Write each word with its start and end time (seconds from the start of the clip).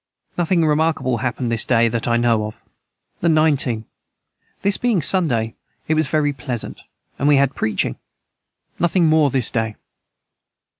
Nothing 0.35 0.65
remarkable 0.65 1.19
hapned 1.19 1.51
this 1.51 1.63
day 1.63 1.87
that 1.87 2.07
I 2.07 2.17
know 2.17 2.45
of. 2.47 2.63
the 3.19 3.29
19. 3.29 3.85
This 4.63 4.75
day 4.75 4.81
being 4.81 4.99
Sunday 4.99 5.53
it 5.87 5.93
was 5.93 6.07
very 6.07 6.33
pleasant 6.33 6.81
and 7.19 7.27
we 7.27 7.35
had 7.35 7.53
Preaching 7.53 7.97
Nothing 8.79 9.05
more 9.05 9.29
this 9.29 9.51
day. 9.51 9.75